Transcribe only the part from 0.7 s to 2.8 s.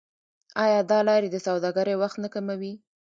دا لارې د سوداګرۍ وخت نه کموي؟